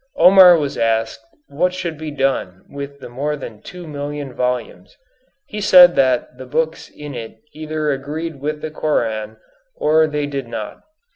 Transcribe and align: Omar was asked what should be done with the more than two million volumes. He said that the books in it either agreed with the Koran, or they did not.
Omar 0.15 0.57
was 0.57 0.79
asked 0.79 1.19
what 1.45 1.75
should 1.75 1.95
be 1.99 2.09
done 2.09 2.65
with 2.67 2.97
the 3.01 3.07
more 3.07 3.35
than 3.35 3.61
two 3.61 3.85
million 3.87 4.33
volumes. 4.33 4.97
He 5.45 5.61
said 5.61 5.95
that 5.95 6.39
the 6.39 6.47
books 6.47 6.89
in 6.89 7.13
it 7.13 7.37
either 7.53 7.91
agreed 7.91 8.41
with 8.41 8.61
the 8.61 8.71
Koran, 8.71 9.37
or 9.75 10.07
they 10.07 10.25
did 10.25 10.47
not. 10.47 10.81